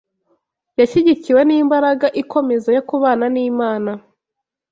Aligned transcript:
yashyigikiwe 0.79 1.41
n’imbaraga 1.45 2.07
ikomeza 2.21 2.69
yo 2.77 2.81
kubana 2.89 3.25
n’Imana 3.33 3.91